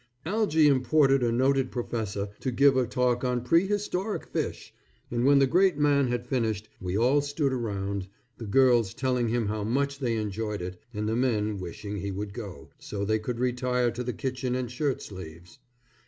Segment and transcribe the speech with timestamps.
[0.25, 4.73] Algy imported a noted Professor to give a talk on Prehistoric Fish,
[5.11, 8.07] and when the great man had finished, we all stood around,
[8.39, 12.33] the girls telling him how much they enjoyed it, and the men wishing he would
[12.33, 15.59] go, so they could retire to the kitchen and shirt sleeves.